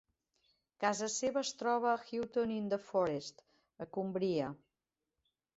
Casa 0.83 1.09
seva 1.15 1.41
es 1.49 1.51
troba 1.59 1.91
a 1.91 1.99
Hutton-in-the-Forest, 2.13 3.47
a 3.87 3.91
Cumbria. 3.99 4.53